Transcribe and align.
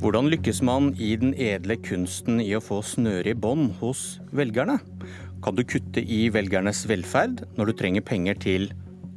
Hvordan 0.00 0.30
lykkes 0.32 0.62
man 0.64 0.94
i 0.96 1.10
den 1.20 1.34
edle 1.36 1.74
kunsten 1.84 2.38
i 2.40 2.54
å 2.56 2.60
få 2.64 2.78
snøre 2.80 3.34
i 3.34 3.36
bånd 3.36 3.74
hos 3.82 4.14
velgerne? 4.32 4.78
Kan 5.44 5.58
du 5.58 5.60
kutte 5.60 6.00
i 6.00 6.22
velgernes 6.32 6.86
velferd 6.88 7.42
når 7.58 7.68
du 7.68 7.72
trenger 7.76 8.06
penger 8.08 8.38
til 8.40 8.64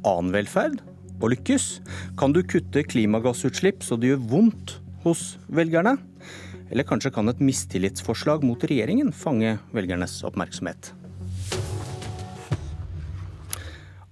annen 0.04 0.34
velferd, 0.34 0.82
og 1.22 1.32
lykkes? 1.32 1.78
Kan 2.20 2.36
du 2.36 2.42
kutte 2.44 2.84
klimagassutslipp 2.84 3.80
så 3.80 3.96
det 3.96 4.10
gjør 4.12 4.26
vondt 4.34 4.74
hos 5.06 5.22
velgerne? 5.48 5.96
Eller 6.68 6.84
kanskje 6.84 7.14
kan 7.16 7.32
et 7.32 7.40
mistillitsforslag 7.40 8.44
mot 8.44 8.68
regjeringen 8.68 9.08
fange 9.16 9.56
velgernes 9.72 10.18
oppmerksomhet? 10.28 10.92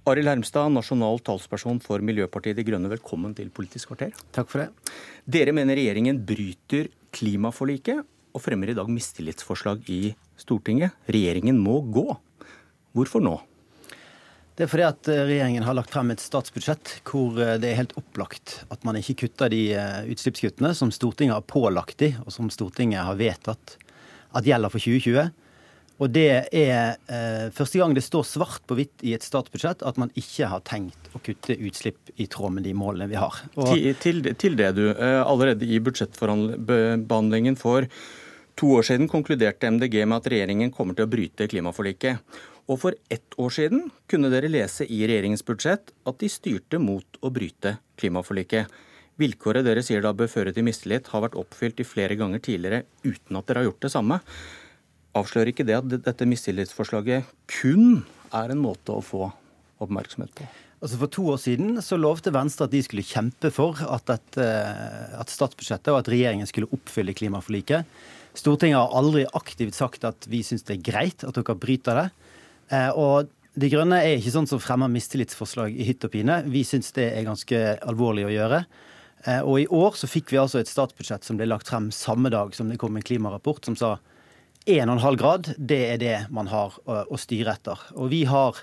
Arild 0.03 0.27
Hermstad, 0.27 0.67
nasjonal 0.75 1.21
talsperson 1.23 1.77
for 1.79 2.03
Miljøpartiet 2.03 2.57
De 2.57 2.63
Grønne, 2.67 2.89
velkommen 2.91 3.31
til 3.37 3.47
Politisk 3.55 3.93
kvarter. 3.93 4.09
Takk 4.35 4.49
for 4.51 4.59
det. 4.59 4.95
Dere 5.23 5.53
mener 5.55 5.77
regjeringen 5.79 6.17
bryter 6.27 6.89
klimaforliket, 7.15 8.01
og 8.35 8.43
fremmer 8.43 8.73
i 8.73 8.75
dag 8.75 8.89
mistillitsforslag 8.91 9.87
i 9.93 10.11
Stortinget. 10.35 10.91
Regjeringen 11.07 11.55
må 11.55 11.77
gå. 11.87 12.03
Hvorfor 12.91 13.23
nå? 13.23 13.37
Det 14.57 14.65
er 14.65 14.73
fordi 14.73 14.85
at 14.89 15.07
eh, 15.13 15.23
regjeringen 15.29 15.63
har 15.63 15.77
lagt 15.79 15.93
frem 15.95 16.11
et 16.11 16.21
statsbudsjett 16.21 16.97
hvor 17.07 17.39
eh, 17.39 17.55
det 17.63 17.71
er 17.71 17.79
helt 17.79 17.95
opplagt 17.97 18.59
at 18.75 18.83
man 18.83 18.99
ikke 18.99 19.15
kutter 19.23 19.53
de 19.55 19.61
eh, 19.71 20.11
utslippskuttene 20.11 20.73
som 20.77 20.91
Stortinget 20.91 21.39
har 21.39 21.47
pålagt 21.47 22.03
de, 22.03 22.11
og 22.25 22.35
som 22.35 22.51
Stortinget 22.51 23.07
har 23.07 23.15
vedtatt 23.21 23.77
at 24.35 24.51
gjelder 24.51 24.73
for 24.73 24.83
2020. 24.83 25.31
Og 26.01 26.09
det 26.09 26.29
er 26.49 26.95
eh, 27.05 27.49
første 27.53 27.79
gang 27.79 27.93
det 27.93 28.03
står 28.03 28.25
svart 28.25 28.63
på 28.67 28.77
hvitt 28.79 29.03
i 29.05 29.13
et 29.15 29.25
statsbudsjett 29.25 29.83
at 29.85 29.99
man 30.01 30.09
ikke 30.17 30.49
har 30.49 30.63
tenkt 30.65 31.11
å 31.13 31.21
kutte 31.23 31.53
utslipp 31.53 32.09
i 32.17 32.25
tråd 32.31 32.55
med 32.55 32.65
de 32.65 32.73
målene 32.77 33.09
vi 33.11 33.19
har. 33.19 33.43
Og... 33.53 33.69
Til, 33.69 33.93
til, 34.01 34.23
til, 34.39 34.57
det, 34.59 34.71
du. 34.79 34.87
Eh, 34.91 35.19
allerede 35.21 35.69
i 35.69 35.79
budsjettbehandlingen 35.83 37.59
for 37.59 37.87
to 38.59 38.71
år 38.77 38.87
siden 38.89 39.09
konkluderte 39.09 39.69
MDG 39.69 40.01
med 40.05 40.19
at 40.19 40.31
regjeringen 40.33 40.73
kommer 40.73 40.97
til 40.97 41.05
å 41.05 41.13
bryte 41.13 41.47
klimaforliket. 41.51 42.41
Og 42.71 42.79
for 42.79 42.97
ett 43.11 43.37
år 43.41 43.53
siden 43.53 43.85
kunne 44.09 44.31
dere 44.31 44.51
lese 44.51 44.87
i 44.87 45.03
regjeringens 45.03 45.45
budsjett 45.45 45.93
at 46.09 46.19
de 46.21 46.31
styrte 46.31 46.79
mot 46.81 47.21
å 47.21 47.31
bryte 47.33 47.77
klimaforliket. 47.99 48.71
Vilkåret 49.21 49.65
dere 49.67 49.83
sier 49.85 50.01
da 50.01 50.13
bør 50.17 50.31
føre 50.31 50.53
til 50.55 50.65
mistillit, 50.65 51.11
har 51.13 51.21
vært 51.25 51.37
oppfylt 51.37 51.83
i 51.83 51.85
flere 51.85 52.17
ganger 52.17 52.41
tidligere 52.41 52.85
uten 53.05 53.37
at 53.37 53.49
dere 53.49 53.61
har 53.61 53.69
gjort 53.69 53.85
det 53.85 53.91
samme. 53.93 54.19
Avslører 55.17 55.51
ikke 55.51 55.65
det 55.67 55.77
at 55.77 55.89
dette 56.07 56.25
mistillitsforslaget 56.25 57.29
kun 57.59 58.03
er 58.33 58.53
en 58.53 58.61
måte 58.61 58.95
å 58.95 59.03
få 59.05 59.27
oppmerksomhet 59.83 60.33
på? 60.37 60.47
Altså 60.83 60.97
For 60.99 61.11
to 61.15 61.25
år 61.31 61.39
siden 61.39 61.77
så 61.85 61.95
lovte 61.95 62.33
Venstre 62.35 62.65
at 62.67 62.73
de 62.73 62.81
skulle 62.83 63.05
kjempe 63.07 63.53
for 63.55 63.77
at, 63.85 64.03
dette, 64.09 64.47
at 65.15 65.31
statsbudsjettet 65.31 65.93
og 65.93 66.01
at 66.01 66.09
regjeringen 66.11 66.49
skulle 66.49 66.67
oppfylle 66.75 67.15
klimaforliket. 67.15 67.87
Stortinget 68.35 68.81
har 68.81 68.97
aldri 68.97 69.23
aktivt 69.37 69.77
sagt 69.77 70.03
at 70.09 70.27
vi 70.27 70.41
syns 70.43 70.65
det 70.67 70.79
er 70.79 70.85
greit 70.89 71.23
at 71.23 71.37
dere 71.37 71.55
bryter 71.55 72.01
det. 72.01 72.07
Eh, 72.73 72.89
og 72.99 73.29
De 73.53 73.69
Grønne 73.69 74.01
er 74.01 74.17
ikke 74.17 74.33
sånn 74.33 74.49
som 74.49 74.59
fremmer 74.59 74.91
mistillitsforslag 74.91 75.75
i 75.77 75.85
hytt 75.87 76.03
og 76.07 76.11
pine. 76.15 76.41
Vi 76.49 76.65
syns 76.67 76.89
det 76.97 77.11
er 77.13 77.27
ganske 77.29 77.61
alvorlig 77.85 78.25
å 78.27 78.33
gjøre. 78.33 78.63
Eh, 79.23 79.39
og 79.39 79.61
i 79.61 79.69
år 79.69 79.95
så 79.95 80.09
fikk 80.09 80.33
vi 80.33 80.41
altså 80.41 80.59
et 80.59 80.71
statsbudsjett 80.71 81.23
som 81.23 81.39
ble 81.39 81.47
lagt 81.47 81.69
frem 81.71 81.93
samme 81.95 82.33
dag 82.33 82.51
som 82.57 82.67
det 82.67 82.81
kom 82.81 82.97
en 82.97 83.05
klimarapport 83.05 83.69
som 83.69 83.77
sa 83.79 83.95
1,5 84.65 85.17
grad, 85.19 85.51
det 85.57 85.81
er 85.91 85.99
det 85.99 86.17
man 86.31 86.47
har 86.47 86.75
å 86.87 87.19
styre 87.19 87.57
etter. 87.57 87.79
Og 87.99 88.11
vi 88.13 88.23
har 88.29 88.59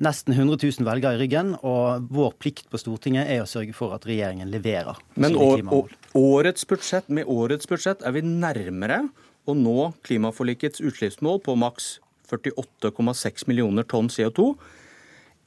nesten 0.00 0.34
100 0.34 0.58
000 0.60 0.86
velgere 0.88 1.16
i 1.16 1.20
ryggen, 1.20 1.54
og 1.64 2.08
vår 2.12 2.34
plikt 2.40 2.68
på 2.72 2.80
Stortinget 2.80 3.28
er 3.28 3.42
å 3.42 3.48
sørge 3.48 3.74
for 3.76 3.94
at 3.96 4.06
regjeringen 4.08 4.50
leverer. 4.52 5.00
Men 5.20 5.36
årets 5.36 6.66
budsjett, 6.68 7.08
med 7.12 7.28
årets 7.28 7.68
budsjett 7.68 8.04
er 8.04 8.16
vi 8.16 8.24
nærmere 8.24 9.02
å 9.48 9.56
nå 9.56 9.90
klimaforlikets 10.06 10.82
utslippsmål 10.84 11.40
på 11.44 11.56
maks 11.60 11.98
48,6 12.30 13.48
millioner 13.50 13.86
tonn 13.88 14.10
CO2 14.12 14.52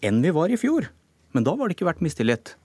enn 0.04 0.20
vi 0.26 0.34
var 0.36 0.52
i 0.52 0.60
fjor. 0.60 0.90
Men 1.34 1.46
da 1.48 1.54
var 1.58 1.70
det 1.70 1.78
ikke 1.78 1.90
vært 1.90 2.04
mistillit. 2.06 2.56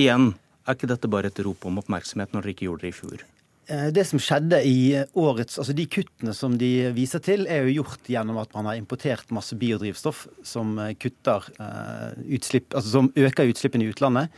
Igjen, 0.00 0.32
er 0.66 0.78
ikke 0.78 0.90
dette 0.90 1.10
bare 1.10 1.30
et 1.30 1.42
rop 1.44 1.66
om 1.68 1.78
oppmerksomhet 1.82 2.32
når 2.34 2.46
dere 2.46 2.56
ikke 2.56 2.66
gjorde 2.70 2.86
det 2.86 2.94
i 2.94 2.96
fjor? 2.96 3.26
Eh, 3.68 3.88
det 3.94 4.04
som 4.08 4.20
skjedde 4.22 4.60
i 4.66 5.04
årets, 5.18 5.58
altså 5.60 5.74
De 5.76 5.86
kuttene 5.90 6.34
som 6.34 6.56
de 6.58 6.90
viser 6.96 7.22
til, 7.22 7.46
er 7.46 7.66
jo 7.68 7.82
gjort 7.82 8.08
gjennom 8.10 8.40
at 8.42 8.54
man 8.56 8.70
har 8.70 8.78
importert 8.80 9.30
masse 9.34 9.56
biodrivstoff 9.58 10.26
som, 10.42 10.78
eh, 10.78 10.94
kutter, 10.94 11.44
uh, 11.60 12.10
utslipp, 12.26 12.74
altså 12.74 12.90
som 12.90 13.12
øker 13.14 13.52
utslippene 13.52 13.86
i 13.86 13.92
utlandet. 13.92 14.28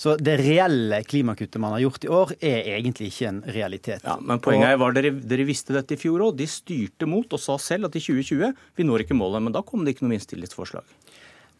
Så 0.00 0.16
det 0.16 0.38
reelle 0.40 1.02
klimakuttet 1.04 1.60
man 1.60 1.74
har 1.76 1.82
gjort 1.84 2.04
i 2.04 2.08
år, 2.08 2.30
er 2.40 2.70
egentlig 2.78 3.10
ikke 3.10 3.28
en 3.28 3.42
realitet. 3.42 4.00
Ja, 4.02 4.16
men 4.16 4.40
poenget 4.40 4.78
var 4.80 4.94
dere, 4.96 5.10
dere 5.12 5.44
visste 5.44 5.76
dette 5.76 5.92
i 5.92 6.00
fjor 6.00 6.24
òg. 6.24 6.38
De 6.38 6.46
styrte 6.48 7.06
mot 7.06 7.28
og 7.28 7.38
sa 7.42 7.58
selv 7.60 7.90
at 7.90 7.98
i 7.98 8.00
2020 8.00 8.54
vi 8.76 8.86
når 8.88 9.04
ikke 9.04 9.18
målet. 9.18 9.44
Men 9.44 9.52
da 9.52 9.60
kom 9.60 9.84
det 9.84 9.92
ikke 9.94 10.06
noe 10.06 10.14
mistillitsforslag. 10.14 10.88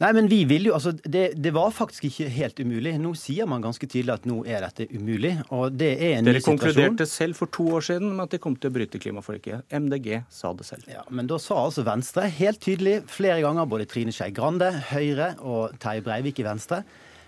Nei, 0.00 0.10
men 0.16 0.30
vi 0.32 0.38
vil 0.48 0.70
jo, 0.70 0.72
altså, 0.78 0.94
det, 1.04 1.34
det, 1.36 1.50
var 1.52 1.74
faktisk 1.76 2.06
ikke 2.08 2.30
helt 2.32 2.60
umulig. 2.62 2.94
Nå 3.02 3.12
sier 3.20 3.48
man 3.50 3.60
ganske 3.60 3.84
tydelig 3.84 4.14
at 4.14 4.28
nå 4.28 4.38
er 4.48 4.64
dette 4.64 4.86
umulig. 4.96 5.34
og 5.52 5.76
det 5.76 5.90
er 5.98 6.14
en 6.16 6.30
Dere 6.30 6.38
ny 6.38 6.40
situasjon. 6.40 6.56
Dere 6.56 6.72
konkluderte 6.72 7.08
selv 7.10 7.36
for 7.36 7.52
to 7.52 7.66
år 7.76 7.84
siden 7.90 8.14
med 8.14 8.24
at 8.24 8.36
de 8.36 8.40
kom 8.40 8.56
til 8.56 8.72
å 8.72 8.76
bryte 8.78 9.02
klimaforliket. 9.02 9.68
MDG 9.68 10.22
sa 10.32 10.54
det 10.56 10.64
selv. 10.70 10.88
Ja, 10.88 11.04
Men 11.12 11.28
da 11.28 11.36
sa 11.42 11.60
altså 11.66 11.84
Venstre 11.84 12.30
helt 12.32 12.64
tydelig 12.64 12.96
flere 13.12 13.44
ganger, 13.44 13.68
både 13.68 13.90
Trine 13.92 14.16
Skei 14.16 14.32
Grande, 14.32 14.72
Høyre 14.88 15.34
og 15.44 15.76
Terje 15.84 16.08
Breivik 16.08 16.40
i 16.40 16.48
Venstre, 16.48 16.80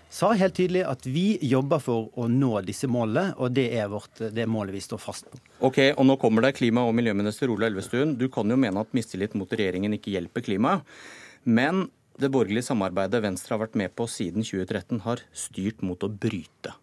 sa 0.09 0.33
helt 0.37 0.57
tydelig 0.57 0.81
at 0.89 1.05
vi 1.05 1.37
jobber 1.45 1.81
for 1.81 2.09
å 2.17 2.25
nå 2.29 2.57
disse 2.65 2.89
målene, 2.89 3.35
og 3.37 3.53
det 3.53 3.69
er 3.77 3.89
vårt, 3.89 4.17
det 4.33 4.49
målet 4.49 4.73
vi 4.73 4.81
står 4.81 5.01
fast 5.01 5.29
på. 5.29 5.37
Ok, 5.69 5.83
og 5.93 6.05
Nå 6.09 6.17
kommer 6.21 6.45
det 6.45 6.55
klima- 6.57 6.89
og 6.89 6.97
miljøminister 6.97 7.53
Ola 7.53 7.69
Elvestuen. 7.69 8.17
Du 8.17 8.31
kan 8.33 8.49
jo 8.49 8.57
mene 8.57 8.81
at 8.81 8.97
mistillit 8.97 9.37
mot 9.37 9.49
regjeringen 9.49 9.93
ikke 9.93 10.13
hjelper 10.17 10.45
klimaet. 10.45 10.95
Men 11.45 11.91
det 12.21 12.29
borgerlige 12.33 12.67
samarbeidet 12.67 13.23
Venstre 13.23 13.55
har 13.55 13.63
vært 13.65 13.77
med 13.79 13.93
på 13.97 14.05
siden 14.11 14.45
2013, 14.45 15.01
har 15.07 15.23
styrt 15.33 15.81
mot 15.85 16.03
å 16.05 16.11
bryte 16.11 16.75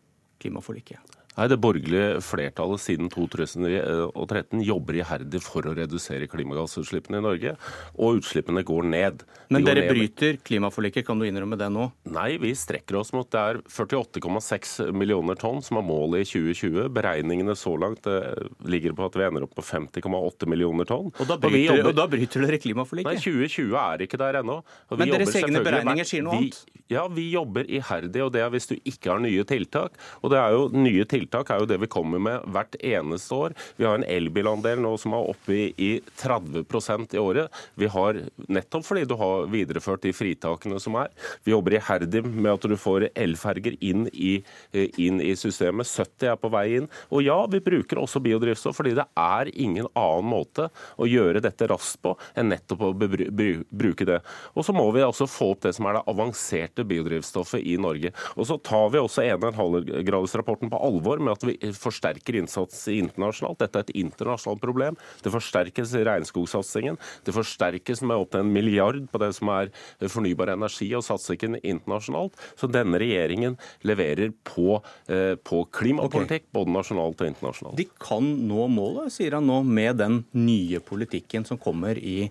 klimaforliket. 0.42 1.19
Nei, 1.40 1.48
Det 1.48 1.56
borgerlige 1.56 2.20
flertallet 2.20 2.82
siden 2.82 3.08
2013 3.08 4.60
jobber 4.60 4.98
iherdig 4.98 5.40
for 5.40 5.64
å 5.64 5.72
redusere 5.72 6.28
klimagassutslippene 6.28 7.16
i 7.16 7.24
Norge, 7.24 7.54
og 7.96 8.18
utslippene 8.18 8.60
går 8.66 8.84
ned. 8.92 9.22
De 9.48 9.56
Men 9.56 9.64
dere 9.64 9.86
ned. 9.86 9.94
bryter 9.94 10.36
klimaforliket, 10.44 11.06
kan 11.06 11.18
du 11.18 11.24
innrømme 11.24 11.56
det 11.56 11.70
nå? 11.72 11.86
Nei, 12.12 12.36
vi 12.36 12.52
strekker 12.52 12.98
oss 13.00 13.14
mot 13.16 13.24
det 13.32 13.40
er 13.40 13.60
48,6 13.72 14.92
millioner 14.92 15.38
tonn 15.40 15.62
som 15.64 15.80
er 15.80 15.86
målet 15.86 16.26
i 16.26 16.28
2020. 16.28 16.90
Beregningene 16.92 17.56
så 17.56 17.72
langt 17.80 18.04
eh, 18.10 18.36
ligger 18.68 18.92
på 18.98 19.08
at 19.08 19.16
vi 19.16 19.24
ender 19.24 19.48
opp 19.48 19.56
på 19.56 19.64
50,8 19.64 20.50
millioner 20.50 20.84
tonn. 20.84 21.08
Og 21.08 21.24
da, 21.24 21.40
bryter, 21.40 21.56
og, 21.56 21.78
jobber... 21.80 21.88
og 21.88 21.96
da 22.02 22.06
bryter, 22.18 22.44
dere 22.44 22.60
klimaforliket? 22.60 23.08
Nei, 23.08 23.16
2020 23.16 23.80
er 23.80 24.04
ikke 24.04 24.20
der 24.20 24.42
ennå. 24.42 24.60
Men 24.92 25.16
deres 25.16 25.40
egne 25.40 25.64
beregninger 25.64 26.12
sier 26.12 26.28
noe 26.28 26.36
vi, 26.36 26.52
annet? 26.52 26.84
Ja, 26.90 27.08
vi 27.08 27.30
jobber 27.32 27.64
iherdig, 27.64 28.26
og 28.26 28.34
det 28.36 28.44
er 28.44 28.52
hvis 28.52 28.68
du 28.68 28.76
ikke 28.76 29.14
har 29.14 29.24
nye 29.24 29.48
tiltak. 29.48 29.96
Og 30.20 30.34
det 30.34 30.40
er 30.42 30.52
jo 30.58 30.68
nye 30.76 31.08
tiltak 31.08 31.29
tiltak 31.30 31.50
er 31.50 31.62
jo 31.62 31.68
det 31.68 31.78
vi 31.80 31.88
kommer 31.90 32.18
med 32.18 32.42
hvert 32.50 32.74
eneste 32.82 33.34
år. 33.34 33.54
Vi 33.76 33.86
har 33.86 33.98
en 33.98 34.04
elbilandel 34.04 34.80
nå 34.82 34.96
som 34.98 35.14
er 35.14 35.30
oppe 35.30 35.54
i, 35.54 35.66
i 35.78 35.90
30 36.18 37.14
i 37.14 37.18
året. 37.18 37.50
Vi 37.74 37.86
har, 37.86 38.20
Nettopp 38.48 38.84
fordi 38.84 39.04
du 39.04 39.14
har 39.16 39.46
videreført 39.50 40.02
de 40.02 40.12
fritakene 40.12 40.80
som 40.80 40.96
er. 40.96 41.10
Vi 41.44 41.52
jobber 41.52 41.76
iherdig 41.78 42.24
med 42.24 42.52
at 42.52 42.66
du 42.68 42.76
får 42.76 43.10
elferger 43.14 43.76
inn 43.80 44.08
i, 44.12 44.42
inn 44.72 45.20
i 45.20 45.34
systemet. 45.36 45.86
70 45.86 46.32
er 46.32 46.36
på 46.40 46.50
vei 46.50 46.66
inn. 46.80 46.88
Og 47.10 47.22
ja, 47.22 47.38
vi 47.50 47.60
bruker 47.62 48.00
også 48.00 48.22
biodrivstoff, 48.22 48.76
fordi 48.80 48.96
det 48.98 49.06
er 49.18 49.50
ingen 49.54 49.88
annen 49.94 50.30
måte 50.30 50.68
å 50.96 51.08
gjøre 51.08 51.42
dette 51.44 51.68
raskt 51.70 52.02
på 52.02 52.16
enn 52.38 52.50
nettopp 52.50 52.82
å 52.88 52.92
bruke 52.94 54.06
det. 54.08 54.20
Og 54.54 54.66
så 54.66 54.74
må 54.74 54.88
vi 54.94 55.04
altså 55.04 55.28
få 55.30 55.52
opp 55.54 55.64
det 55.66 55.74
som 55.76 55.88
er 55.88 55.98
det 55.98 56.06
avanserte 56.10 56.86
biodrivstoffet 56.88 57.62
i 57.66 57.76
Norge. 57.80 58.12
Og 58.36 58.48
så 58.48 58.58
tar 58.64 58.90
vi 58.94 59.02
også 59.02 59.24
1,5-gradersrapporten 59.26 60.70
på 60.72 60.80
alvor 60.80 61.09
alvor 61.10 61.24
med 61.24 61.32
at 61.34 61.44
vi 61.46 61.72
forsterker 61.74 62.38
innsats 62.38 62.86
internasjonalt. 62.88 63.60
Dette 63.60 63.80
er 63.80 63.86
et 63.86 63.96
internasjonalt 64.02 64.62
problem. 64.62 64.98
Det 65.22 65.32
forsterkes 65.32 65.94
i 65.98 66.04
regnskogsatsingen. 66.06 66.98
Det 67.24 67.34
forsterkes 67.34 68.02
med 68.02 68.16
opp 68.16 68.32
til 68.32 68.44
en 68.44 68.52
milliard 68.52 69.00
på 69.10 69.20
det 69.22 69.32
som 69.36 69.50
er 69.54 69.72
fornybar 70.00 70.54
energi 70.54 70.90
og 70.96 71.04
satsingen 71.06 71.58
internasjonalt. 71.60 72.36
Så 72.58 72.70
denne 72.70 73.00
regjeringen 73.00 73.58
leverer 73.82 74.32
på, 74.44 74.80
eh, 75.08 75.34
på 75.36 75.64
klimapolitikk, 75.72 76.46
okay. 76.46 76.54
både 76.54 76.76
nasjonalt 76.76 77.20
og 77.20 77.32
internasjonalt. 77.32 77.76
De 77.76 77.88
kan 78.00 78.24
nå 78.48 78.68
målet, 78.68 79.12
sier 79.12 79.38
han 79.38 79.46
nå, 79.46 79.62
med 79.64 79.98
den 80.00 80.24
nye 80.32 80.80
politikken 80.80 81.44
som 81.44 81.58
kommer 81.58 81.98
i 81.98 82.30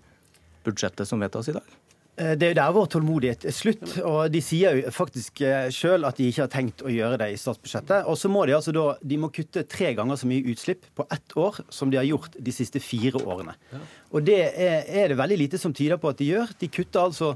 budsjettet 0.64 1.08
som 1.08 1.20
vedtas 1.20 1.50
i 1.50 1.58
dag? 1.58 1.78
Eh, 2.20 2.36
det 2.36 2.48
er 2.48 2.54
jo 2.54 2.58
der 2.60 2.74
vår 2.76 2.88
tålmodighet 2.94 3.46
er 3.48 3.56
slutt. 3.56 3.86
og 4.04 4.32
De 4.34 4.42
sier 4.44 4.80
jo 4.82 4.94
faktisk 4.94 5.44
eh, 5.46 5.70
sjøl 5.74 6.08
at 6.08 6.20
de 6.20 6.30
ikke 6.30 6.46
har 6.46 6.54
tenkt 6.54 6.84
å 6.84 6.92
gjøre 6.92 7.20
det 7.22 7.30
i 7.34 7.40
statsbudsjettet. 7.40 8.08
Og 8.12 8.20
så 8.20 8.32
må 8.32 8.46
de 8.48 8.58
altså 8.58 8.76
da 8.76 8.88
de 9.00 9.20
må 9.22 9.32
kutte 9.36 9.66
tre 9.70 9.94
ganger 9.98 10.20
så 10.20 10.30
mye 10.30 10.46
utslipp 10.52 10.90
på 10.98 11.08
ett 11.16 11.38
år 11.40 11.62
som 11.74 11.92
de 11.92 12.00
har 12.02 12.08
gjort 12.10 12.36
de 12.36 12.56
siste 12.56 12.82
fire 12.84 13.22
årene. 13.24 13.56
Og 14.12 14.26
det 14.28 14.42
er, 14.50 14.84
er 14.88 15.12
det 15.12 15.20
veldig 15.20 15.40
lite 15.46 15.62
som 15.62 15.76
tyder 15.76 16.02
på 16.02 16.12
at 16.12 16.20
de 16.20 16.34
gjør. 16.34 16.52
De 16.60 16.72
kutter 16.74 17.08
altså 17.08 17.36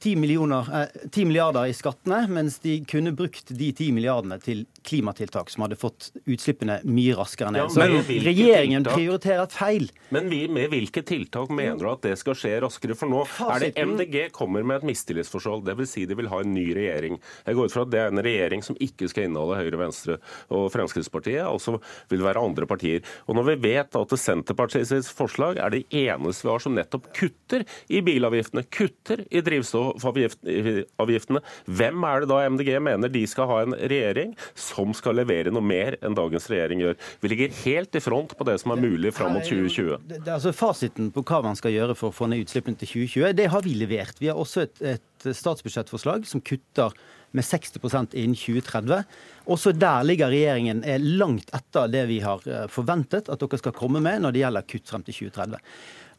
10, 0.00 0.14
eh, 0.16 0.88
10 1.10 1.24
milliarder 1.28 1.68
i 1.68 1.76
skattene, 1.76 2.22
mens 2.32 2.58
de 2.64 2.78
kunne 2.88 3.12
brukt 3.16 3.52
de 3.52 3.72
10 3.72 3.92
milliardene 3.96 4.40
til 4.40 4.64
klimatiltak 4.86 5.50
som 5.50 5.64
hadde 5.64 5.76
fått 5.80 6.10
utslippene 6.26 6.80
mye 6.84 7.14
raskere 7.18 7.52
ned. 7.54 7.60
Ja, 7.60 7.68
men 7.76 8.02
Så 8.02 8.20
regjeringen 8.26 8.84
tiltak? 8.84 8.96
prioriterer 8.98 9.46
feil. 9.52 9.90
Men 10.10 10.28
vi, 10.30 10.42
med 10.48 10.70
hvilke 10.72 11.02
tiltak 11.06 11.50
mener 11.50 11.78
du 11.78 11.88
at 11.90 12.02
det 12.06 12.16
skal 12.20 12.34
skje 12.38 12.54
raskere? 12.64 12.96
For 12.98 13.10
nå 13.10 13.24
er 13.50 13.66
det 13.66 13.72
MDG 13.86 14.30
kommer 14.36 14.62
med 14.66 14.80
et 14.80 14.88
mistillitsforhold. 14.90 15.64
Dvs. 15.68 15.90
Si 15.90 16.06
de 16.06 16.14
vil 16.18 16.28
ha 16.30 16.40
en 16.40 16.54
ny 16.54 16.66
regjering. 16.76 17.18
Jeg 17.46 17.54
går 17.58 17.70
ut 17.70 17.74
fra 17.74 17.82
at 17.86 17.90
det 17.92 18.00
er 18.00 18.12
en 18.12 18.22
regjering 18.24 18.62
som 18.66 18.76
ikke 18.80 19.08
skal 19.10 19.26
inneholde 19.28 19.58
Høyre, 19.60 19.78
Venstre 19.80 20.18
og 20.54 20.68
Fremskrittspartiet, 20.74 21.42
altså 21.44 21.78
vil 22.10 22.20
det 22.22 22.26
være 22.28 22.44
andre 22.44 22.66
partier. 22.70 23.00
Og 23.26 23.34
når 23.38 23.48
vi 23.52 23.56
vet 23.70 23.96
at 23.98 24.16
Senterpartiets 24.20 25.10
forslag 25.16 25.58
er 25.58 25.70
det 25.74 25.84
eneste 25.90 26.46
vi 26.46 26.52
har 26.52 26.62
som 26.62 26.74
nettopp 26.76 27.08
kutter 27.16 27.64
i 27.90 28.00
bilavgiftene, 28.06 28.64
kutter 28.70 29.24
i 29.30 29.42
drivstoffavgiftene, 29.44 31.42
hvem 31.66 32.04
er 32.06 32.20
det 32.24 32.30
da 32.30 32.40
MDG 32.50 32.70
mener 32.82 33.12
de 33.12 33.24
skal 33.30 33.48
ha 33.50 33.60
en 33.64 33.74
regjering 33.80 34.34
som 34.70 34.94
skal 34.96 35.18
levere 35.20 35.52
noe 35.52 35.64
mer 35.64 35.98
enn 36.00 36.16
dagens 36.16 36.48
regjering 36.50 36.84
gjør? 36.84 36.98
Vi 37.20 37.32
ligger 37.32 37.54
helt 37.64 37.98
i 37.98 38.02
front 38.04 38.36
på 38.38 38.46
det 38.48 38.56
som 38.62 38.74
er 38.74 38.82
mulig 38.82 39.12
fram 39.16 39.34
mot 39.36 39.46
2020. 39.46 39.96
Det, 40.06 40.22
det, 40.24 40.34
altså 40.38 40.54
Fasiten 40.56 41.12
på 41.14 41.24
hva 41.26 41.42
man 41.50 41.58
skal 41.58 41.74
gjøre 41.74 41.98
for 41.98 42.10
å 42.10 42.16
få 42.16 42.30
ned 42.30 42.46
utslippene 42.46 42.78
til 42.80 42.94
2020, 43.06 43.32
det 43.38 43.48
har 43.52 43.66
vi 43.66 43.76
levert. 43.78 44.20
Vi 44.22 44.30
har 44.30 44.40
også 44.40 44.66
et, 44.66 44.84
et 44.96 45.32
statsbudsjettforslag 45.36 46.28
som 46.28 46.42
kutter 46.44 46.94
med 47.36 47.46
60% 47.46 48.16
innen 48.18 48.36
2030. 48.36 49.04
Også 49.50 49.72
der 49.76 50.04
ligger 50.06 50.32
regjeringen 50.32 50.82
er 50.86 51.02
langt 51.02 51.52
etter 51.56 51.90
det 51.90 52.04
vi 52.10 52.20
har 52.24 52.42
eh, 52.48 52.66
forventet 52.70 53.30
at 53.30 53.42
dere 53.42 53.60
skal 53.60 53.76
komme 53.76 54.02
med 54.02 54.24
når 54.24 54.34
det 54.34 54.44
gjelder 54.44 54.70
kutt 54.70 54.90
frem 54.90 55.06
til 55.06 55.18
2030. 55.30 55.60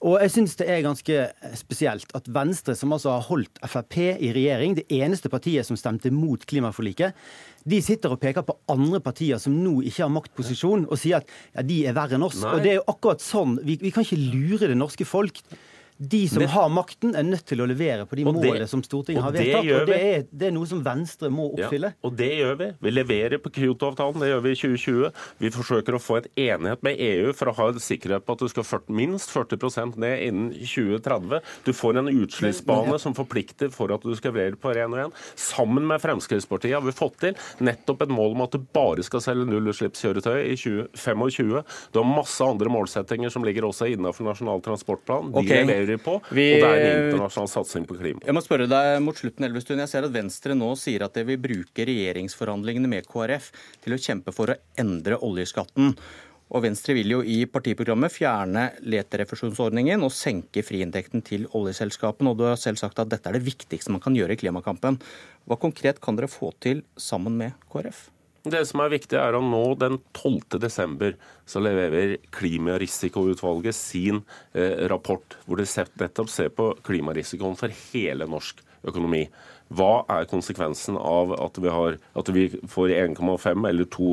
Og 0.01 0.18
jeg 0.18 0.31
syns 0.33 0.56
det 0.57 0.65
er 0.65 0.81
ganske 0.81 1.18
spesielt 1.59 2.13
at 2.18 2.30
Venstre, 2.33 2.74
som 2.77 2.94
altså 2.95 3.12
har 3.13 3.27
holdt 3.27 3.59
Frp 3.69 4.00
i 4.01 4.31
regjering, 4.33 4.74
det 4.80 4.88
eneste 4.98 5.30
partiet 5.30 5.68
som 5.68 5.77
stemte 5.77 6.09
mot 6.13 6.42
klimaforliket, 6.50 7.13
de 7.69 7.81
sitter 7.86 8.15
og 8.15 8.21
peker 8.24 8.45
på 8.45 8.56
andre 8.74 8.98
partier 9.03 9.38
som 9.42 9.53
nå 9.62 9.75
ikke 9.86 10.01
har 10.01 10.13
maktposisjon, 10.13 10.88
og 10.89 10.98
sier 10.98 11.21
at 11.21 11.30
ja, 11.53 11.65
de 11.65 11.83
er 11.86 11.98
verre 11.98 12.18
enn 12.18 12.25
oss. 12.25 12.39
Nei. 12.42 12.56
Og 12.56 12.65
det 12.65 12.74
er 12.74 12.80
jo 12.80 12.88
akkurat 12.89 13.21
sånn. 13.21 13.59
Vi, 13.62 13.77
vi 13.83 13.94
kan 13.94 14.07
ikke 14.07 14.18
lure 14.24 14.71
det 14.71 14.80
norske 14.80 15.06
folk. 15.06 15.44
De 16.01 16.21
som 16.30 16.42
har 16.50 16.69
makten, 16.74 17.12
er 17.13 17.25
nødt 17.27 17.44
til 17.45 17.62
å 17.62 17.68
levere 17.69 18.07
på 18.09 18.18
de 18.18 18.24
målene 18.25 18.65
som 18.69 18.81
Stortinget 18.81 19.21
har 19.21 19.36
vedtatt. 19.36 19.68
Og 19.75 19.89
det 19.89 19.98
er, 20.01 20.24
det 20.33 20.48
er 20.50 20.53
noe 20.56 20.65
som 20.65 20.80
Venstre 20.81 21.30
må 21.30 21.51
oppfylle. 21.51 21.92
Ja, 21.94 22.00
og 22.07 22.15
det 22.18 22.30
gjør 22.39 22.56
vi. 22.57 22.69
Vi 22.81 22.94
leverer 22.94 23.42
på 23.44 23.51
Kyoto-avtalen, 23.53 24.24
det 24.24 24.31
gjør 24.31 24.42
vi 24.48 24.53
i 24.56 24.57
2020. 24.57 25.19
Vi 25.44 25.51
forsøker 25.53 25.98
å 25.98 26.01
få 26.01 26.18
et 26.18 26.30
enighet 26.42 26.81
med 26.88 26.98
EU 27.06 27.36
for 27.38 27.51
å 27.51 27.53
ha 27.59 27.68
en 27.69 27.83
sikkerhet 27.83 28.25
på 28.25 28.33
at 28.33 28.42
du 28.42 28.50
skal 28.50 28.65
40, 28.65 28.95
minst 28.98 29.30
40% 29.36 30.00
ned 30.01 30.25
innen 30.25 30.50
2030. 30.57 31.45
Du 31.68 31.71
får 31.77 32.01
en 32.01 32.09
utslippsbane 32.09 32.97
som 33.04 33.15
forplikter 33.18 33.69
for 33.74 33.94
at 33.94 34.01
du 34.01 34.15
skal 34.18 34.33
levere 34.33 34.57
på 34.57 34.74
ren 34.74 34.95
og 34.95 35.04
ren. 35.04 35.15
Sammen 35.38 35.86
med 35.86 36.01
Fremskrittspartiet 36.01 36.80
har 36.80 36.86
vi 36.86 36.95
fått 36.97 37.19
til 37.21 37.38
nettopp 37.62 38.07
et 38.07 38.15
mål 38.15 38.33
om 38.39 38.45
at 38.47 38.57
du 38.57 38.65
bare 38.74 39.06
skal 39.06 39.21
selge 39.21 39.45
nullutslippskjøretøy 39.51 40.39
i 40.47 40.57
2025. 40.57 41.62
Du 41.94 42.01
har 42.01 42.09
masse 42.09 42.42
andre 42.42 42.74
målsettinger 42.74 43.30
som 43.30 43.45
ligger 43.45 43.69
også 43.69 43.92
innenfor 43.94 44.25
Nasjonal 44.25 44.65
transportplan. 44.65 45.30
De 45.30 45.45
okay. 45.45 45.62
leverer 45.62 45.91
vi 45.92 46.00
på. 46.02 46.18
Vi- 46.32 46.48
Og 46.56 46.64
det 46.64 46.72
er 46.72 46.82
en 46.82 47.06
internasjonal 47.12 47.52
satsing 47.52 47.86
på 47.88 48.00
klima. 48.00 48.24
Jeg 48.26 48.36
må 48.36 48.42
spørre 48.44 48.68
deg 48.72 49.02
mot 49.02 49.16
slutten, 49.16 49.46
Elvestuen. 49.46 49.80
Jeg 49.84 49.90
ser 49.92 50.08
at 50.08 50.16
Venstre 50.16 50.58
nå 50.58 50.72
sier 50.78 51.04
at 51.04 51.14
de 51.14 51.24
vil 51.28 51.38
bruke 51.38 51.86
regjeringsforhandlingene 51.88 52.90
med 52.90 53.08
KrF 53.08 53.52
til 53.84 53.94
å 53.94 54.02
kjempe 54.02 54.34
for 54.34 54.48
å 54.54 54.60
endre 54.78 55.18
oljeskatten. 55.22 55.96
Og 56.52 56.64
Venstre 56.66 56.94
vil 56.98 57.08
jo 57.14 57.22
i 57.24 57.46
partiprogrammet 57.48 58.12
fjerne 58.12 58.74
leterefusjonsordningen 58.84 60.04
og 60.04 60.12
senke 60.12 60.64
friinntekten 60.68 61.24
til 61.24 61.46
oljeselskapene. 61.56 62.34
Og 62.34 62.38
du 62.42 62.44
har 62.44 62.60
selv 62.60 62.82
sagt 62.82 63.00
at 63.00 63.08
dette 63.08 63.30
er 63.30 63.38
det 63.38 63.46
viktigste 63.46 63.94
man 63.94 64.04
kan 64.04 64.18
gjøre 64.18 64.36
i 64.36 64.42
klimakampen. 64.42 65.00
Hva 65.48 65.58
konkret 65.60 66.02
kan 66.04 66.18
dere 66.20 66.28
få 66.28 66.52
til 66.60 66.84
sammen 67.00 67.38
med 67.40 67.54
KrF? 67.72 68.10
Det 68.42 68.64
som 68.66 68.82
er 68.82 68.90
viktig, 68.90 69.18
er 69.22 69.36
at 69.38 69.46
nå 69.46 69.66
den 69.78 70.00
12. 70.18 70.58
desember 70.64 71.14
så 71.46 71.62
leverer 71.62 72.16
Klimarisikoutvalget 72.34 73.78
sin 73.78 74.24
eh, 74.58 74.88
rapport, 74.90 75.38
hvor 75.46 75.62
de 75.62 75.68
nettopp 76.02 76.32
ser 76.34 76.50
på 76.50 76.72
klimarisikoen 76.82 77.54
for 77.60 77.70
hele 77.92 78.26
norsk 78.26 78.64
økonomi. 78.82 79.28
Hva 79.71 80.03
er 80.12 80.27
konsekvensen 80.29 80.97
av 81.00 81.33
at 81.38 81.57
vi, 81.62 81.69
har, 81.71 81.97
at 82.18 82.31
vi 82.33 82.47
får 82.71 82.94
1,5 82.97 83.68
eller 83.69 83.88
2 83.94 84.12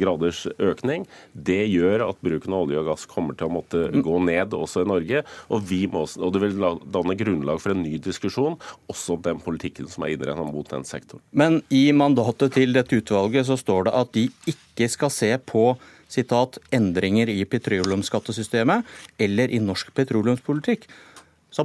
graders 0.00 0.44
økning? 0.62 1.06
Det 1.32 1.62
gjør 1.66 2.06
at 2.08 2.22
bruken 2.24 2.54
av 2.54 2.66
olje 2.66 2.82
og 2.82 2.90
gass 2.92 3.06
kommer 3.10 3.38
til 3.38 3.48
å 3.48 3.54
måtte 3.58 3.84
gå 3.90 4.18
ned 4.26 4.54
også 4.56 4.84
i 4.84 4.90
Norge. 4.90 5.24
Og, 5.50 5.64
vi 5.66 5.82
må, 5.90 6.06
og 6.06 6.34
det 6.34 6.44
vil 6.44 6.58
danne 6.94 7.18
grunnlag 7.18 7.62
for 7.62 7.74
en 7.74 7.82
ny 7.84 7.96
diskusjon, 8.02 8.58
også 8.90 9.18
om 9.18 9.24
den 9.26 9.42
politikken 9.42 9.90
som 9.90 10.06
er 10.06 10.14
innrettet 10.14 10.50
mot 10.50 10.68
den 10.70 10.86
sektoren. 10.88 11.24
Men 11.34 11.60
i 11.74 11.88
mandatet 11.96 12.54
til 12.56 12.76
dette 12.76 13.00
utvalget 13.00 13.48
så 13.50 13.58
står 13.58 13.88
det 13.88 13.96
at 13.98 14.12
de 14.16 14.28
ikke 14.50 14.88
skal 14.90 15.12
se 15.14 15.34
på 15.50 15.72
sitat, 16.10 16.58
endringer 16.74 17.30
i 17.30 17.44
petroleumsskattesystemet 17.46 18.86
eller 19.22 19.52
i 19.54 19.60
norsk 19.62 19.92
petroleumspolitikk. 19.94 20.88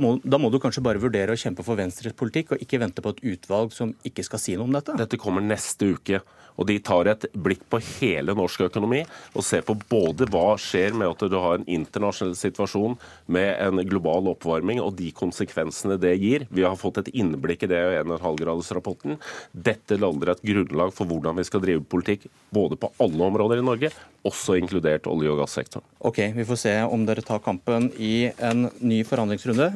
Må, 0.02 0.16
da 0.26 0.40
må 0.42 0.50
du 0.50 0.58
kanskje 0.62 0.84
bare 0.84 1.02
vurdere 1.02 1.36
å 1.36 1.40
kjempe 1.40 1.64
for 1.66 1.78
Venstres 1.78 2.16
politikk, 2.18 2.56
og 2.56 2.64
ikke 2.64 2.80
vente 2.82 3.04
på 3.06 3.14
et 3.14 3.22
utvalg 3.36 3.74
som 3.76 3.94
ikke 4.08 4.26
skal 4.26 4.42
si 4.42 4.56
noe 4.58 4.66
om 4.66 4.74
dette? 4.74 4.96
Dette 4.98 5.20
kommer 5.22 5.46
neste 5.46 5.92
uke. 5.94 6.24
Og 6.56 6.68
de 6.70 6.78
tar 6.80 7.10
et 7.12 7.26
blikk 7.34 7.66
på 7.72 7.82
hele 8.00 8.36
norsk 8.38 8.66
økonomi 8.70 9.02
og 9.34 9.46
ser 9.46 9.66
på 9.68 9.76
både 9.90 10.28
hva 10.32 10.56
skjer 10.62 10.96
med 10.98 11.12
at 11.12 11.26
du 11.32 11.38
har 11.40 11.60
en 11.60 11.68
internasjonal 11.68 12.36
situasjon 12.40 12.98
med 13.32 13.52
en 13.66 13.84
global 13.88 14.32
oppvarming 14.32 14.82
og 14.84 14.96
de 15.00 15.12
konsekvensene 15.16 16.00
det 16.02 16.16
gir. 16.22 16.48
Vi 16.50 16.66
har 16.66 16.78
fått 16.80 17.02
et 17.04 17.12
innblikk 17.14 17.66
i 17.66 17.72
det 17.72 17.82
i 17.82 18.00
1,5-gradersrapporten. 18.04 19.20
Dette 19.52 20.00
lander 20.00 20.34
et 20.34 20.46
grunnlag 20.46 20.94
for 20.96 21.10
hvordan 21.10 21.40
vi 21.40 21.48
skal 21.48 21.64
drive 21.66 21.86
politikk 21.92 22.30
både 22.56 22.80
på 22.80 22.92
alle 23.04 23.30
områder 23.30 23.60
i 23.60 23.66
Norge, 23.66 23.92
også 24.26 24.58
inkludert 24.60 25.10
olje- 25.12 25.34
og 25.34 25.44
gassektoren. 25.44 25.86
Ok, 26.00 26.22
vi 26.36 26.48
får 26.48 26.62
se 26.62 26.76
om 26.88 27.06
dere 27.08 27.26
tar 27.26 27.44
kampen 27.46 27.92
i 28.00 28.32
en 28.40 28.70
ny 28.80 29.04
forhandlingsrunde. 29.08 29.74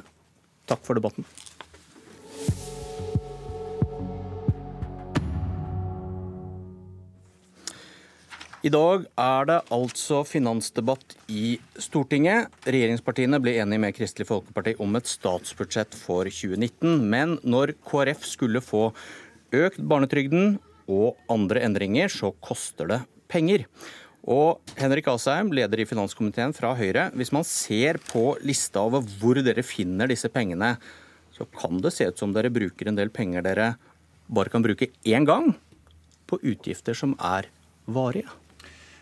Takk 0.69 0.83
for 0.85 0.97
debatten. 0.97 1.25
I 8.59 8.67
dag 8.67 9.05
er 9.15 9.45
det 9.47 9.55
altså 9.71 10.17
finansdebatt 10.27 11.13
i 11.31 11.53
Stortinget. 11.79 12.49
Regjeringspartiene 12.67 13.37
ble 13.39 13.53
enige 13.61 13.79
med 13.79 13.95
Kristelig 13.95 14.25
Folkeparti 14.27 14.73
om 14.83 14.97
et 14.99 15.07
statsbudsjett 15.07 15.95
for 15.95 16.27
2019. 16.27 17.05
Men 17.07 17.37
når 17.47 17.71
KrF 17.87 18.25
skulle 18.27 18.59
få 18.59 18.89
økt 19.55 19.79
barnetrygden 19.79 20.57
og 20.91 21.15
andre 21.31 21.63
endringer, 21.63 22.11
så 22.11 22.33
koster 22.43 22.89
det 22.91 22.97
penger. 23.31 23.63
Og 24.27 24.59
Henrik 24.75 25.07
Asheim, 25.07 25.53
leder 25.55 25.79
i 25.79 25.87
finanskomiteen 25.87 26.51
fra 26.57 26.73
Høyre. 26.75 27.07
Hvis 27.15 27.31
man 27.31 27.47
ser 27.47 28.01
på 28.09 28.33
lista 28.43 28.83
over 28.83 29.07
hvor 29.21 29.39
dere 29.39 29.63
finner 29.63 30.11
disse 30.11 30.27
pengene, 30.35 30.73
så 31.31 31.47
kan 31.55 31.79
det 31.79 31.93
se 31.95 32.11
ut 32.11 32.19
som 32.19 32.35
dere 32.35 32.51
bruker 32.51 32.91
en 32.91 32.99
del 32.99 33.07
penger 33.07 33.47
dere 33.47 33.71
bare 34.27 34.51
kan 34.51 34.67
bruke 34.67 34.91
én 35.07 35.23
gang 35.23 35.53
på 36.27 36.43
utgifter 36.43 36.91
som 36.91 37.15
er 37.23 37.47
varige. 37.87 38.27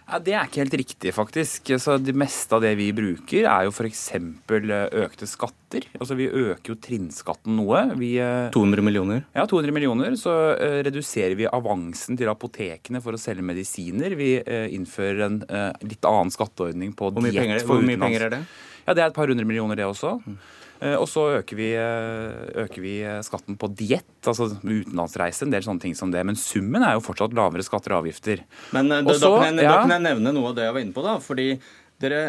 Ja, 0.07 0.19
Det 0.23 0.33
er 0.33 0.45
ikke 0.47 0.61
helt 0.63 0.77
riktig, 0.79 1.11
faktisk. 1.13 1.67
Så 1.83 1.97
Det 1.99 2.15
meste 2.15 2.55
av 2.55 2.61
det 2.63 2.75
vi 2.79 2.91
bruker, 2.95 3.43
er 3.43 3.65
jo 3.67 3.73
f.eks. 3.75 4.05
økte 4.47 5.27
skatter. 5.27 5.83
Altså 5.99 6.15
Vi 6.15 6.29
øker 6.29 6.71
jo 6.71 6.75
trinnskatten 6.79 7.57
noe. 7.59 7.83
Vi, 7.99 8.17
eh, 8.17 8.49
200 8.51 8.81
millioner. 8.81 9.25
ja, 9.35 9.45
200 9.45 9.73
millioner. 9.73 10.15
Så 10.15 10.31
uh, 10.31 10.83
reduserer 10.87 11.35
vi 11.35 11.45
avansen 11.45 12.17
til 12.17 12.31
apotekene 12.31 13.01
for 13.03 13.11
å 13.11 13.19
selge 13.19 13.43
medisiner. 13.43 14.15
Vi 14.15 14.39
uh, 14.39 14.67
innfører 14.71 15.25
en 15.25 15.43
uh, 15.43 15.73
litt 15.83 16.03
annen 16.07 16.31
skatteordning 16.31 16.95
på 16.95 17.11
diett 17.11 17.27
for 17.27 17.43
utenlands. 17.43 17.67
hvor 17.67 17.83
mye 17.83 17.99
penger 17.99 18.27
er 18.29 18.29
det? 18.37 18.45
Ja, 18.87 18.93
Det 18.93 19.03
er 19.03 19.09
et 19.11 19.17
par 19.17 19.27
hundre 19.27 19.43
millioner, 19.45 19.75
det 19.75 19.83
også. 19.83 20.15
Eh, 20.23 20.35
Og 20.77 21.07
så 21.09 21.23
øker 21.39 21.57
vi, 21.57 21.71
eh, 21.73 22.61
øker 22.63 22.83
vi 22.83 22.93
eh, 23.01 23.21
skatten 23.25 23.57
på 23.57 23.69
diett, 23.73 24.05
altså 24.25 24.49
utenlandsreise, 24.61 25.45
en 25.45 25.53
del 25.53 25.65
sånne 25.65 25.81
ting 25.81 25.95
som 25.97 26.11
det. 26.13 26.21
Men 26.27 26.37
summen 26.37 26.85
er 26.85 26.97
jo 26.97 27.03
fortsatt 27.05 27.33
lavere 27.37 27.65
skatter 27.65 27.95
og 27.95 28.03
avgifter. 28.03 28.43
Men 28.75 28.91
eh, 28.91 29.03
da, 29.07 29.17
kan 29.17 29.49
jeg, 29.49 29.57
da 29.63 29.65
ja. 29.65 29.75
kan 29.81 29.95
jeg 29.95 30.05
nevne 30.05 30.35
noe 30.35 30.51
av 30.51 30.57
det 30.57 30.67
jeg 30.67 30.77
var 30.77 30.85
inne 30.85 30.95
på. 30.95 31.05
da, 31.05 31.17
fordi 31.23 31.49
dere 31.97 32.21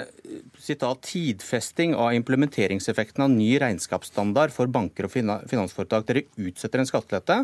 sitat, 0.64 1.02
tidfesting 1.04 1.92
av 1.92 2.14
implementeringseffekten 2.16 3.26
av 3.26 3.34
ny 3.34 3.50
regnskapsstandard 3.60 4.54
for 4.54 4.70
banker 4.72 5.08
og 5.08 5.12
finansforetak. 5.12 6.06
Dere 6.08 6.24
utsetter 6.40 6.80
en 6.80 6.88
skattelette 6.88 7.42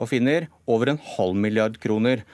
og 0.00 0.10
finner 0.10 0.48
over 0.70 0.90
en 0.90 1.02
halv 1.14 1.38
milliard 1.38 1.78
kroner. 1.82 2.24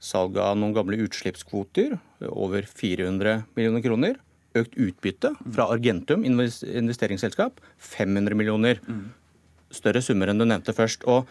Salg 0.00 0.38
av 0.40 0.54
noen 0.56 0.72
gamle 0.76 1.00
utslippskvoter, 1.04 1.98
over 2.30 2.64
400 2.70 3.42
millioner 3.58 3.84
kroner. 3.84 4.16
Økt 4.58 4.78
utbytte 4.78 5.34
fra 5.44 5.68
Argentum 5.72 6.24
investeringsselskap, 6.26 7.60
500 7.78 8.38
millioner. 8.38 8.80
Større 9.74 10.00
summer 10.04 10.30
enn 10.32 10.40
du 10.40 10.46
nevnte 10.48 10.74
først. 10.76 11.04
Og 11.08 11.28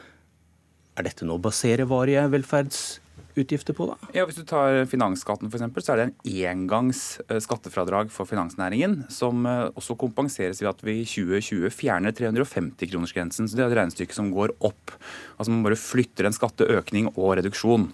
er 0.97 1.05
dette 1.05 1.27
noe 1.27 1.37
å 1.37 1.43
basere 1.43 1.85
varige 1.89 2.23
velferdsutgifter 2.33 3.75
på, 3.77 3.85
da? 3.91 3.97
Ja, 4.15 4.25
Hvis 4.25 4.39
du 4.39 4.45
tar 4.49 4.79
finansskatten 4.89 5.51
f.eks., 5.51 5.65
så 5.85 5.93
er 5.93 5.99
det 5.99 6.07
en 6.07 6.37
engangs 6.53 7.01
eh, 7.27 7.37
skattefradrag 7.43 8.09
for 8.13 8.29
finansnæringen, 8.29 9.03
som 9.13 9.45
eh, 9.45 9.67
også 9.77 9.97
kompenseres 10.01 10.61
ved 10.63 10.71
at 10.71 10.81
vi 10.85 10.99
i 11.03 11.05
2020 11.05 11.69
fjerner 11.73 12.15
350-kronersgrensen. 12.17 13.45
Så 13.45 13.57
det 13.59 13.65
er 13.65 13.69
et 13.69 13.77
regnestykke 13.81 14.17
som 14.17 14.33
går 14.33 14.55
opp. 14.57 14.95
Altså 15.37 15.53
Man 15.53 15.67
bare 15.67 15.77
flytter 15.81 16.29
en 16.29 16.37
skatteøkning 16.37 17.11
og 17.13 17.37
reduksjon. 17.41 17.91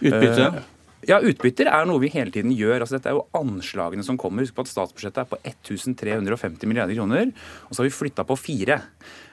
Utbytte? 0.00 0.48
Eh, 0.48 0.72
Ja, 1.06 1.20
Utbytter 1.22 1.68
er 1.70 1.84
noe 1.86 2.02
vi 2.02 2.10
hele 2.10 2.32
tiden 2.34 2.50
gjør. 2.56 2.80
altså 2.82 2.96
Dette 2.96 3.12
er 3.12 3.14
jo 3.14 3.26
anslagene 3.38 4.02
som 4.02 4.18
kommer. 4.18 4.42
Husk 4.42 4.56
på 4.56 4.64
at 4.66 4.70
Statsbudsjettet 4.72 5.20
er 5.22 5.28
på 5.30 5.38
1350 5.38 6.66
milliarder 6.66 6.98
kroner, 6.98 7.30
og 7.68 7.76
så 7.76 7.82
har 7.82 7.86
vi 7.86 7.94
flytta 7.94 8.24
på 8.26 8.36
fire. 8.40 8.80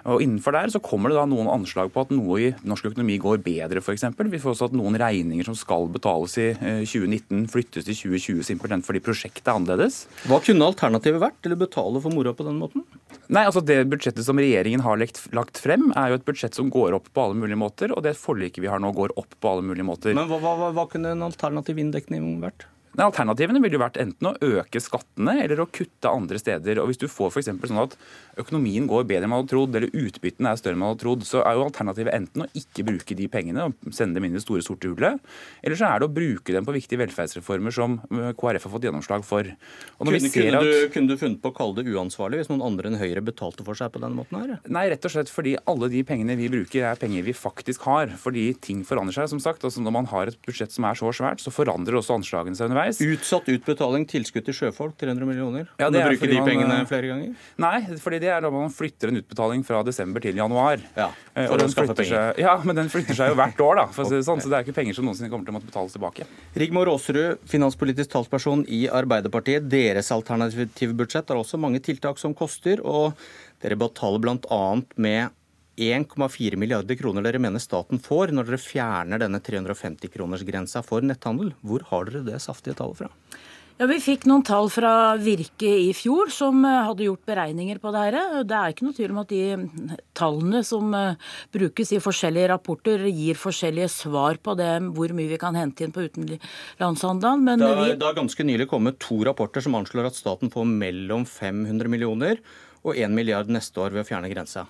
Og 0.06 0.22
Innenfor 0.22 0.53
der 0.53 0.70
så 0.70 0.82
kommer 0.84 1.10
det 1.10 1.18
da 1.18 1.24
noen 1.30 1.50
anslag 1.50 1.89
på 1.94 2.03
at 2.03 2.12
noe 2.13 2.38
i 2.44 2.51
norsk 2.68 2.92
økonomi 2.92 3.15
går 3.24 3.42
bedre, 3.42 3.82
f.eks. 3.82 4.06
Vi 4.20 4.42
får 4.44 4.53
også 4.53 4.70
at 4.70 4.77
noen 4.77 5.00
regninger 5.00 5.48
som 5.48 5.58
skal 5.58 5.88
betales 5.94 6.38
i 6.44 6.50
2019, 6.60 7.48
flyttes 7.53 7.88
til 7.88 7.98
2020 7.98 8.46
simpelthen 8.51 8.86
fordi 8.86 9.01
prosjektet 9.03 9.48
er 9.48 9.58
annerledes. 9.58 10.03
Hva 10.30 10.42
kunne 10.44 10.68
alternativet 10.70 11.24
vært 11.24 11.39
til 11.42 11.56
å 11.56 11.62
betale 11.63 12.03
for 12.03 12.13
moroa 12.13 12.36
på 12.38 12.46
den 12.46 12.60
måten? 12.62 12.86
Nei, 13.34 13.48
altså 13.50 13.63
Det 13.66 13.80
budsjettet 13.90 14.25
som 14.28 14.38
regjeringen 14.38 14.84
har 14.86 15.00
lagt 15.00 15.58
frem, 15.62 15.88
er 15.98 16.12
jo 16.12 16.20
et 16.20 16.28
budsjett 16.28 16.58
som 16.58 16.70
går 16.74 16.94
opp 17.00 17.10
på 17.13 17.24
alle 17.24 17.40
mulige 17.40 17.58
måter. 17.58 17.94
Og 17.96 18.04
det 18.06 18.13
forliket 18.20 18.62
vi 18.62 18.70
har 18.70 18.82
nå, 18.84 18.92
går 18.94 19.16
opp 19.20 19.34
på 19.42 19.50
alle 19.56 19.66
mulige 19.66 19.88
måter. 19.88 20.13
Men 20.18 20.30
hva, 20.30 20.38
hva, 20.44 20.70
hva 20.75 20.86
kunne 20.92 21.16
en 21.16 21.25
alternativ 21.25 21.82
inndekning 21.82 22.36
vært? 22.44 22.68
Nei, 22.93 23.07
Alternativene 23.07 23.62
ville 23.63 23.77
jo 23.77 23.81
vært 23.81 23.97
enten 24.01 24.27
å 24.29 24.35
øke 24.38 24.81
skattene 24.83 25.39
eller 25.41 25.63
å 25.63 25.69
kutte 25.73 26.12
andre 26.12 26.38
steder. 26.41 26.77
Og 26.81 26.91
Hvis 26.91 27.01
du 27.01 27.07
får 27.09 27.31
for 27.33 27.41
sånn 27.41 27.81
at 27.81 27.95
økonomien 28.39 28.85
går 28.89 29.07
bedre 29.09 29.25
enn 29.25 29.33
man 29.33 29.41
hadde 29.41 29.53
trodd, 29.53 29.75
eller 29.77 29.93
utbyttene 29.93 30.51
er 30.51 30.59
større 30.59 30.77
enn 30.77 30.81
man 30.83 30.93
hadde 30.93 31.03
trodd, 31.03 31.25
så 31.25 31.41
er 31.41 31.57
jo 31.57 31.65
alternativet 31.65 32.13
enten 32.13 32.45
å 32.45 32.50
ikke 32.57 32.85
bruke 32.85 33.17
de 33.17 33.27
pengene 33.33 33.67
og 33.69 33.93
sende 33.93 34.17
dem 34.17 34.27
inn 34.27 34.35
i 34.35 34.39
det 34.39 34.45
store 34.45 34.65
sorte 34.65 34.91
hullet, 34.91 35.21
eller 35.63 35.79
så 35.79 35.89
er 35.89 36.01
det 36.01 36.09
å 36.09 36.13
bruke 36.13 36.55
dem 36.55 36.67
på 36.67 36.75
viktige 36.75 37.01
velferdsreformer 37.01 37.73
som 37.73 37.97
øh, 38.12 38.29
KrF 38.38 38.67
har 38.67 38.73
fått 38.75 38.88
gjennomslag 38.88 39.25
for. 39.25 39.50
Kunne, 39.97 40.21
kunne, 40.33 40.62
du, 40.62 40.71
kunne, 40.93 41.09
du, 41.09 41.17
funnet 41.19 41.41
på 41.41 41.50
å 41.50 41.57
kalle 41.57 41.79
det 41.79 41.93
uansvarlig 41.93 42.41
hvis 42.41 42.51
noen 42.51 42.65
andre 42.65 42.91
enn 42.91 43.00
Høyre 43.01 43.23
betalte 43.25 43.65
for 43.65 43.77
seg 43.77 43.93
på 43.93 44.01
den 44.03 44.17
måten 44.17 44.39
her? 44.39 44.55
Nei, 44.69 44.85
rett 44.91 45.05
og 45.07 45.13
slett 45.13 45.31
fordi 45.33 45.55
alle 45.69 45.89
de 45.93 46.03
pengene 46.07 46.38
vi 46.39 46.50
bruker 46.51 46.85
er 46.91 47.00
penger 47.00 47.25
vi 47.25 47.35
faktisk 47.38 47.88
har. 47.89 48.13
Fordi 48.21 48.45
ting 48.63 48.83
forandrer 48.88 49.17
seg, 49.17 49.31
som 49.33 49.41
sagt. 49.43 49.65
Altså 49.65 49.83
Når 49.83 49.95
man 49.95 50.09
har 50.12 50.29
et 50.31 50.39
budsjett 50.45 50.73
som 50.73 50.88
er 50.89 51.00
så 51.00 51.12
svært, 51.15 51.43
så 51.43 51.53
forandrer 51.53 51.97
også 52.00 52.17
anslagene 52.19 52.57
seg 52.57 52.69
underveis. 52.69 52.83
Utsatt 52.92 53.50
utbetaling, 53.54 54.06
tilskudd 54.10 54.46
til 54.48 54.56
sjøfolk, 54.58 54.96
300 55.00 55.28
millioner. 55.30 55.68
Ja, 55.82 55.90
det 55.94 56.04
bruker 56.06 56.32
de 56.32 56.40
pengene 56.44 56.70
man, 56.72 56.88
flere 56.90 57.12
ganger? 57.12 57.36
Nei, 57.63 57.78
fordi 58.04 58.20
det 58.24 58.32
er 58.34 58.44
da 58.46 58.52
man 58.54 58.74
flytter 58.74 59.12
en 59.12 59.22
utbetaling 59.22 59.66
fra 59.68 59.84
desember 59.88 60.24
til 60.24 60.40
januar. 60.40 60.82
Ja, 60.98 61.10
eh, 61.36 61.48
for 61.50 61.63
å 61.63 61.70
skaffe 61.72 61.98
penger. 61.98 62.13
Seg, 62.13 62.42
ja, 62.44 62.56
men 62.63 62.80
den 62.82 62.92
flytter 62.94 63.20
seg 63.20 63.34
jo 63.34 63.38
hvert 63.40 63.63
år, 63.68 63.80
da. 63.82 63.86
For 63.96 64.06
å 64.06 64.10
si 64.10 64.18
det 64.18 64.25
sånn, 64.28 64.42
så 64.44 64.52
det 64.52 64.60
er 64.60 64.68
ikke 64.68 64.78
penger 64.80 65.00
som 65.00 65.08
noensinne 65.10 65.32
kommer 65.34 65.48
til 65.48 65.56
å 65.56 65.58
måtte 65.60 65.70
betales 65.70 65.96
tilbake. 65.98 66.28
Rigmor 66.63 66.92
Aasrud, 66.94 67.46
finanspolitisk 67.50 68.13
talsperson 68.16 68.66
i 68.68 68.86
Arbeiderpartiet. 68.92 69.70
Deres 69.72 70.12
alternative 70.16 70.98
budsjett 70.98 71.32
har 71.32 71.40
også 71.40 71.62
mange 71.62 71.84
tiltak 71.84 72.20
som 72.22 72.36
koster, 72.38 72.84
og 72.84 73.13
dere 73.63 73.80
betaler 73.80 74.24
bl.a. 74.24 74.63
med 74.98 75.40
1,4 75.77 76.60
milliarder 76.60 76.98
kroner 77.00 77.25
dere 77.25 77.42
mener 77.42 77.62
staten 77.62 78.01
får 78.01 78.34
når 78.36 78.51
dere 78.51 78.62
fjerner 78.62 79.24
denne 79.24 79.42
350-kronersgrensa 79.42 80.84
for 80.86 81.06
netthandel. 81.06 81.56
Hvor 81.65 81.86
har 81.89 82.10
dere 82.10 82.27
det 82.27 82.42
saftige 82.44 82.77
tallet 82.77 83.01
fra? 83.01 83.10
Ja, 83.80 83.88
Vi 83.89 83.96
fikk 83.98 84.27
noen 84.30 84.44
tall 84.46 84.68
fra 84.70 85.15
Virke 85.18 85.65
i 85.65 85.89
fjor 85.98 86.30
som 86.30 86.60
eh, 86.62 86.84
hadde 86.86 87.08
gjort 87.08 87.24
beregninger 87.25 87.80
på 87.82 87.89
det 87.94 88.03
her. 88.03 88.18
Det 88.46 88.58
er 88.58 88.74
ikke 88.74 88.86
noe 88.86 88.98
tvil 89.00 89.13
om 89.15 89.22
at 89.24 89.32
de 89.34 89.88
tallene 90.13 90.62
som 90.68 90.94
eh, 90.94 91.32
brukes 91.56 91.96
i 91.96 92.01
forskjellige 92.03 92.51
rapporter, 92.51 93.08
gir 93.10 93.39
forskjellige 93.39 93.89
svar 93.96 94.38
på 94.46 94.53
det, 94.60 94.75
hvor 94.94 95.15
mye 95.18 95.32
vi 95.32 95.42
kan 95.42 95.58
hente 95.58 95.88
inn 95.88 95.96
på 95.96 96.06
utenlandshandelen. 96.06 97.48
Men 97.50 97.65
det 97.65 97.98
har 98.06 98.20
ganske 98.20 98.46
nylig 98.46 98.70
kommet 98.70 99.01
to 99.01 99.18
rapporter 99.25 99.65
som 99.65 99.80
anslår 99.80 100.12
at 100.12 100.22
staten 100.22 100.53
får 100.53 100.70
mellom 100.70 101.25
500 101.25 101.89
millioner 101.89 102.44
og 102.84 102.98
1 103.00 103.13
milliard 103.16 103.50
neste 103.52 103.80
år 103.80 103.94
ved 103.96 104.04
å 104.04 104.08
fjerne 104.08 104.30
grensa. 104.32 104.66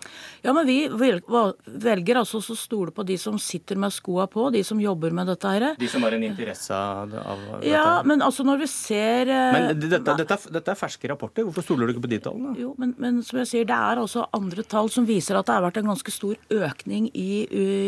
Ja, 0.46 0.54
men 0.54 0.68
vi 0.70 0.86
velger 0.92 2.20
altså 2.20 2.40
å 2.40 2.58
stole 2.58 2.94
på 2.94 3.06
de 3.08 3.18
som 3.18 3.40
sitter 3.42 3.80
med 3.80 3.94
skoa 3.94 4.28
på, 4.30 4.50
de 4.54 4.62
som 4.66 4.80
jobber 4.82 5.14
med 5.16 5.32
dette 5.32 5.50
her. 5.50 5.66
De 5.80 5.90
som 5.90 6.04
har 6.06 6.14
en 6.14 6.26
interesse 6.26 6.78
av, 6.78 7.10
dette? 7.10 7.62
Ja, 7.72 8.04
men 8.06 8.22
altså 8.26 8.46
når 8.46 8.62
vi 8.62 8.70
ser 8.70 9.32
eh, 9.34 9.56
Men 9.56 9.82
dette, 9.82 10.16
dette, 10.20 10.38
dette 10.54 10.74
er 10.74 10.78
ferske 10.78 11.10
rapporter, 11.10 11.48
hvorfor 11.48 11.66
stoler 11.66 11.90
du 11.90 11.96
ikke 11.96 12.06
på 12.06 12.12
de 12.12 12.20
tallene? 12.28 12.54
Jo, 12.60 12.74
men, 12.78 12.94
men, 13.02 13.22
som 13.26 13.42
jeg 13.42 13.50
sier, 13.50 13.70
det 13.70 13.78
er 13.78 14.04
altså 14.04 14.28
andre 14.36 14.66
tall 14.70 14.92
som 14.94 15.08
viser 15.10 15.40
at 15.40 15.50
det 15.50 15.58
har 15.58 15.66
vært 15.66 15.82
en 15.82 15.90
ganske 15.94 16.14
stor 16.14 16.38
økning 16.54 17.10
i, 17.18 17.44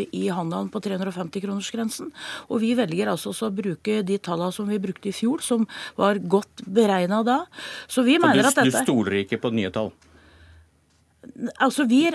i 0.10 0.26
handelen 0.34 0.72
på 0.74 0.82
350-kronersgrensen. 0.88 2.10
Og 2.50 2.64
vi 2.66 2.74
velger 2.78 3.14
altså 3.14 3.36
å 3.36 3.54
bruke 3.54 4.02
de 4.08 4.18
tallene 4.18 4.56
som 4.56 4.70
vi 4.70 4.82
brukte 4.82 5.12
i 5.12 5.16
fjor, 5.16 5.46
som 5.46 5.70
var 6.00 6.18
godt 6.18 6.66
beregna 6.66 7.22
da. 7.28 7.44
Så 7.86 8.02
vi 8.08 8.18
Så 8.18 8.26
mener 8.26 8.42
du, 8.42 8.50
at 8.50 8.58
dette 8.58 8.74
Du 8.74 8.90
stoler 8.90 9.22
ikke 9.22 9.42
på 9.44 9.54
nye 9.54 9.70
tall? 9.74 9.94
Altså, 11.60 11.86
vi, 11.90 12.06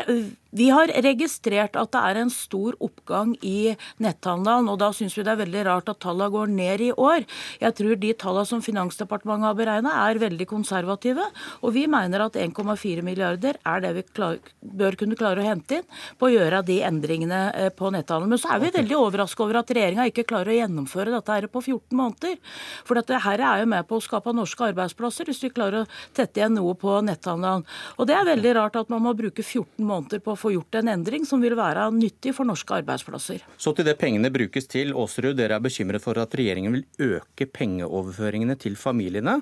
vi, 0.54 0.68
har 0.70 0.90
registrert 1.04 1.76
at 1.78 1.90
det 1.94 2.00
er 2.00 2.20
en 2.20 2.30
stor 2.32 2.76
oppgang 2.82 3.34
i 3.46 3.74
netthandelen, 4.02 4.68
og 4.70 4.78
da 4.82 4.90
syns 4.96 5.16
vi 5.18 5.24
det 5.26 5.32
er 5.34 5.40
veldig 5.42 5.64
rart 5.66 5.90
at 5.92 6.00
tallene 6.02 6.30
går 6.32 6.52
ned 6.54 6.84
i 6.86 6.90
år. 6.92 7.26
Jeg 7.62 7.76
tror 7.78 7.98
de 8.00 8.12
tallene 8.18 8.48
som 8.48 8.62
Finansdepartementet 8.64 9.48
har 9.48 9.58
beregna 9.58 9.94
er 10.06 10.20
veldig 10.22 10.46
konservative, 10.50 11.26
og 11.60 11.74
vi 11.74 11.86
mener 11.90 12.26
at 12.26 12.38
1,4 12.40 13.04
milliarder 13.06 13.58
er 13.60 13.84
det 13.84 13.92
vi 13.98 14.04
klar, 14.14 14.38
bør 14.60 14.98
kunne 15.00 15.18
klare 15.18 15.42
å 15.42 15.48
hente 15.48 15.80
inn 15.80 16.00
på 16.18 16.28
å 16.28 16.32
gjøre 16.34 16.62
de 16.66 16.80
endringene 16.86 17.42
eh, 17.54 17.70
på 17.74 17.90
netthandelen. 17.94 18.34
Men 18.34 18.42
så 18.42 18.54
er 18.54 18.64
vi 18.64 18.72
veldig 18.78 18.98
overraska 18.98 19.44
over 19.46 19.60
at 19.62 19.74
regjeringa 19.74 20.08
ikke 20.10 20.26
klarer 20.28 20.54
å 20.54 20.58
gjennomføre 20.60 21.14
dette 21.14 21.36
her 21.36 21.48
på 21.50 21.64
14 21.64 21.98
måneder. 21.98 22.38
For 22.86 22.98
dette 22.98 23.22
her 23.26 23.44
er 23.52 23.64
jo 23.64 23.70
med 23.74 23.88
på 23.88 23.98
å 23.98 24.04
skape 24.04 24.34
norske 24.36 24.70
arbeidsplasser, 24.70 25.28
hvis 25.30 25.42
vi 25.44 25.52
klarer 25.54 25.84
å 25.84 25.88
tette 26.16 26.40
igjen 26.40 26.56
noe 26.58 26.76
på 26.78 26.98
netthandelen. 27.06 27.66
Og 27.98 28.08
det 28.08 28.16
er 28.16 28.28
veldig 28.28 28.56
rart 28.58 28.78
at 28.80 28.90
man 28.92 28.99
må 29.02 29.14
bruke 29.16 29.42
14 29.42 29.82
måneder 29.86 30.22
på 30.24 30.34
å 30.34 30.38
få 30.38 30.52
gjort 30.54 30.80
en 30.80 30.92
endring 30.92 31.26
som 31.28 31.42
vil 31.42 31.56
være 31.58 31.88
nyttig 31.96 32.34
for 32.36 32.48
norske 32.48 32.76
arbeidsplasser. 32.80 33.42
Så 33.60 33.74
til 33.76 33.88
det 33.88 33.96
pengene 34.00 34.32
brukes 34.32 34.68
til. 34.70 34.94
Aasrud, 34.94 35.34
dere 35.38 35.58
er 35.58 35.64
bekymret 35.64 36.04
for 36.04 36.20
at 36.20 36.34
regjeringen 36.36 36.76
vil 36.76 37.16
øke 37.16 37.48
pengeoverføringene 37.50 38.56
til 38.60 38.78
familiene 38.80 39.40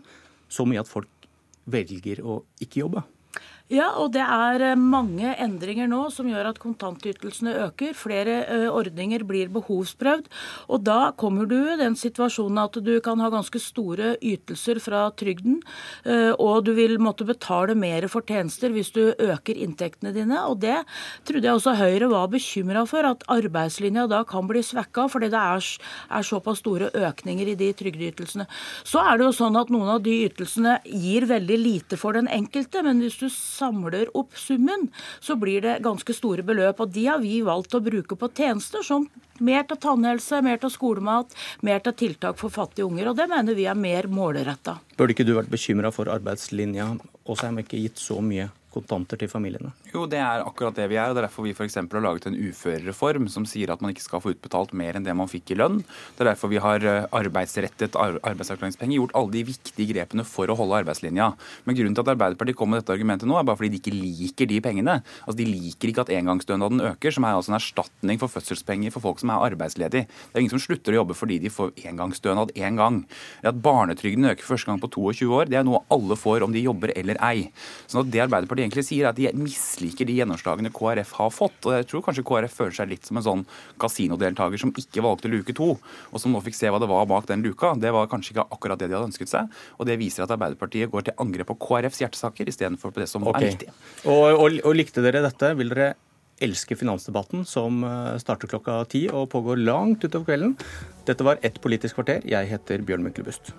så 0.49 0.65
mye 0.69 0.83
at 0.83 0.89
folk 0.91 1.29
velger 1.69 2.23
å 2.25 2.43
ikke 2.63 2.85
jobbe? 2.87 3.05
Ja, 3.69 3.91
og 4.01 4.15
det 4.15 4.23
er 4.25 4.63
eh, 4.65 4.79
mange 4.81 5.29
endringer 5.45 5.91
nå 5.91 6.07
som 6.09 6.29
gjør 6.31 6.47
at 6.49 6.59
kontantytelsene 6.63 7.53
øker. 7.67 7.93
Flere 7.93 8.37
eh, 8.49 8.69
ordninger 8.73 9.27
blir 9.29 9.51
behovsprøvd. 9.53 10.31
Og 10.73 10.87
da 10.87 11.11
kommer 11.21 11.45
du 11.45 11.59
i 11.59 11.77
den 11.77 11.93
situasjonen 11.99 12.63
at 12.63 12.79
du 12.81 12.95
kan 13.05 13.21
ha 13.21 13.29
ganske 13.29 13.61
store 13.61 14.15
ytelser 14.25 14.81
fra 14.81 15.03
trygden, 15.13 15.59
eh, 16.09 16.33
og 16.41 16.65
du 16.65 16.73
vil 16.79 16.97
måtte 16.97 17.27
betale 17.29 17.77
mer 17.77 18.07
for 18.09 18.25
tjenester 18.25 18.73
hvis 18.73 18.89
du 18.95 19.03
øker 19.13 19.61
inntektene 19.61 20.15
dine. 20.17 20.41
Og 20.49 20.63
det 20.65 20.79
trodde 21.29 21.45
jeg 21.51 21.61
også 21.61 21.77
Høyre 21.77 22.09
var 22.09 22.33
bekymra 22.33 22.87
for, 22.89 23.05
at 23.05 23.29
arbeidslinja 23.29 24.07
da 24.09 24.23
kan 24.25 24.49
bli 24.49 24.65
svekka 24.65 25.11
fordi 25.13 25.29
det 25.35 25.45
er, 25.45 25.69
er 26.17 26.25
såpass 26.25 26.65
store 26.65 26.89
økninger 26.97 27.53
i 27.53 27.59
de 27.61 27.69
trygdeytelsene. 27.77 28.49
Så 28.89 29.05
er 29.05 29.21
det 29.21 29.29
jo 29.29 29.37
sånn 29.43 29.61
at 29.61 29.69
noen 29.77 29.93
av 29.99 30.03
de 30.09 30.17
ytelsene 30.25 30.79
gir 30.89 31.29
veldig 31.29 31.61
lite 31.61 32.01
for 32.01 32.17
den 32.17 32.33
enkelte, 32.33 32.81
men 32.89 33.05
hvis 33.05 33.21
du 33.21 33.29
samler 33.59 34.11
opp 34.19 34.37
summen, 34.39 34.89
så 35.21 35.37
blir 35.39 35.65
det 35.65 35.79
ganske 35.85 36.15
store 36.17 36.45
beløp. 36.47 36.81
Og 36.85 36.93
de 36.95 37.09
har 37.11 37.23
vi 37.23 37.41
valgt 37.47 37.75
å 37.75 37.83
bruke 37.85 38.19
på 38.19 38.31
tjenester 38.39 38.87
som 38.87 39.09
mer 39.45 39.67
til 39.69 39.79
tannhelse, 39.83 40.41
mer 40.43 40.61
til 40.63 40.73
skolemat, 40.75 41.35
mer 41.67 41.83
til 41.85 41.97
tiltak 42.05 42.39
for 42.41 42.55
fattige 42.55 42.87
unger. 42.89 43.11
Og 43.11 43.19
det 43.19 43.29
mener 43.31 43.59
vi 43.59 43.69
er 43.71 43.79
mer 43.79 44.11
målretta. 44.11 44.79
Burde 44.99 45.15
ikke 45.15 45.27
du 45.27 45.35
vært 45.37 45.53
bekymra 45.53 45.93
for 45.95 46.11
arbeidslinja, 46.13 46.93
og 47.27 47.37
så 47.37 47.49
har 47.49 47.59
vi 47.59 47.67
ikke 47.67 47.85
gitt 47.85 48.03
så 48.03 48.23
mye 48.25 48.49
kontanter 48.79 49.21
til 49.21 49.31
familiene? 49.31 49.73
Jo, 49.93 50.07
det 50.11 50.21
er 50.23 50.45
akkurat 50.47 50.77
det 50.79 50.87
vi 50.93 50.97
er. 50.97 51.11
og 51.11 51.17
Det 51.17 51.23
er 51.23 51.29
derfor 51.29 51.47
vi 51.47 51.55
f.eks. 51.57 51.79
har 51.81 52.05
laget 52.05 52.29
en 52.31 52.39
uførereform 52.39 53.29
som 53.33 53.47
sier 53.49 53.73
at 53.75 53.83
man 53.85 53.93
ikke 53.93 54.07
skal 54.07 54.23
få 54.23 54.35
utbetalt 54.37 54.75
mer 54.79 54.97
enn 54.97 55.07
det 55.07 55.17
man 55.19 55.31
fikk 55.31 55.53
i 55.53 55.59
lønn. 55.59 55.81
Det 56.15 56.25
er 56.25 56.31
derfor 56.31 56.53
vi 56.53 56.63
har 56.63 56.85
eh, 56.87 57.09
arbeidsrettet 57.19 57.99
arbeidsavklaringspenger, 57.99 58.99
gjort 59.01 59.17
alle 59.19 59.35
de 59.35 59.45
viktige 59.51 59.91
grepene 59.93 60.25
for 60.29 60.49
å 60.49 60.57
holde 60.59 60.79
arbeidslinja. 60.85 61.33
Men 61.67 61.79
grunnen 61.79 61.99
til 61.99 62.07
at 62.07 62.13
Arbeiderpartiet 62.15 62.59
kommer 62.59 62.79
med 62.79 62.85
dette 62.85 62.95
argumentet 62.95 63.29
nå, 63.29 63.37
er 63.39 63.47
bare 63.49 63.59
fordi 63.61 63.75
de 63.75 63.83
ikke 63.83 63.97
liker 63.97 64.49
de 64.49 64.63
pengene. 64.65 64.99
Altså, 65.27 65.39
De 65.43 65.49
liker 65.49 65.93
ikke 65.93 66.07
at 66.07 66.15
engangsstønaden 66.15 66.85
øker, 66.93 67.15
som 67.15 67.27
er 67.27 67.37
altså 67.37 67.53
en 67.53 67.59
erstatning 67.59 68.23
for 68.23 68.31
fødselspenger 68.33 68.95
for 68.95 69.05
folk 69.05 69.23
som 69.23 69.35
er 69.35 69.51
arbeidsledige. 69.51 70.07
Det 70.07 70.37
er 70.39 70.45
ingen 70.45 70.55
som 70.55 70.63
slutter 70.63 70.95
å 70.95 71.03
jobbe 71.03 71.19
fordi 71.19 71.41
de 71.43 71.53
får 71.53 71.75
engangsstønad 71.91 72.55
én 72.55 72.69
en 72.69 72.81
gang. 72.81 72.99
At 73.47 73.61
barnetrygden 73.65 74.29
øker 74.31 74.47
første 74.47 74.71
gang 74.71 74.81
på 74.83 74.91
22 74.93 75.29
år, 75.35 75.51
det 75.51 75.59
er 75.61 75.67
noe 75.67 75.83
alle 75.93 76.17
får 76.19 76.45
om 76.47 76.55
de 76.55 76.65
jobber 76.65 76.93
eller 76.97 77.19
ei. 77.25 77.49
Sånn 77.89 78.05
at 78.05 78.13
det 78.13 78.23
Arbeiderpartiet 78.27 78.68
egentlig 78.69 78.87
sier, 78.87 79.07
er 79.07 79.11
at 79.11 79.19
de 79.19 79.33
misliker 79.39 80.09
de 80.09 80.19
gjennomslagene 80.21 80.73
KrF 80.75 81.15
har 81.19 81.33
fått. 81.35 81.59
Og 81.67 81.75
jeg 81.75 81.89
tror 81.91 82.05
kanskje 82.07 82.27
KrF 82.29 82.57
føler 82.61 82.77
seg 82.79 82.93
litt 82.93 83.09
som 83.09 83.21
en 83.21 83.27
sånn 83.27 83.45
kasinodeltaker 83.83 84.61
som 84.61 84.75
ikke 84.77 85.05
valgte 85.05 85.33
luke 85.33 85.57
to, 85.57 85.73
og 86.13 86.23
som 86.23 86.35
nå 86.35 86.43
fikk 86.45 86.59
se 86.59 86.73
hva 86.73 86.81
det 86.83 86.91
var 86.91 87.09
bak 87.11 87.29
den 87.31 87.45
luka. 87.47 87.75
Det 87.81 87.93
var 87.95 88.11
kanskje 88.13 88.37
ikke 88.37 88.49
akkurat 88.55 88.81
det 88.81 88.91
de 88.91 88.99
hadde 88.99 89.11
ønsket 89.11 89.33
seg. 89.33 89.55
Og 89.79 89.89
det 89.89 89.99
viser 90.01 90.27
at 90.27 90.35
Arbeiderpartiet 90.35 90.93
går 90.93 91.09
til 91.09 91.19
angrep 91.25 91.51
på 91.53 91.59
KrFs 91.69 92.05
hjertesaker 92.05 92.51
istedenfor 92.53 92.95
på 92.95 93.03
det 93.03 93.09
som 93.11 93.27
okay. 93.27 93.41
er 93.41 93.57
riktig. 93.57 93.73
Og, 94.05 94.29
og, 94.37 94.61
og 94.63 94.79
likte 94.79 95.05
dere 95.05 95.25
dette? 95.25 95.55
Vil 95.59 95.73
dere 95.73 95.95
elske 96.45 96.77
finansdebatten 96.79 97.43
som 97.49 97.83
eh, 97.87 98.19
starter 98.23 98.51
klokka 98.51 98.83
ti 98.93 99.07
og 99.11 99.31
pågår 99.33 99.59
langt 99.65 100.05
utover 100.05 100.31
kvelden. 100.31 100.55
Dette 101.09 101.27
var 101.27 101.43
Ett 101.43 101.59
politisk 101.65 101.99
kvarter. 101.99 102.23
Jeg 102.29 102.51
heter 102.53 102.85
Bjørn 102.87 103.03
Myklebust. 103.07 103.53